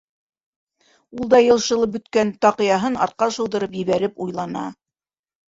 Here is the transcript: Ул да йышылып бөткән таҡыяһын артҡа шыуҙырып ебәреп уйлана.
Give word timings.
Ул 1.19 1.29
да 1.33 1.41
йышылып 1.47 1.93
бөткән 1.97 2.31
таҡыяһын 2.47 2.99
артҡа 3.07 3.29
шыуҙырып 3.37 3.79
ебәреп 3.83 4.27
уйлана. 4.27 4.67